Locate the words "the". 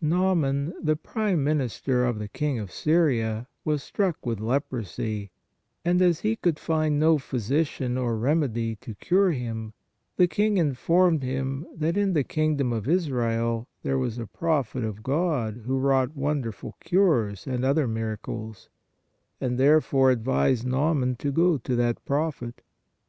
0.80-0.94, 2.20-2.28, 10.16-10.28, 12.12-12.22